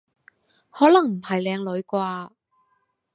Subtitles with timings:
[0.71, 2.31] 可能唔係靚女啩？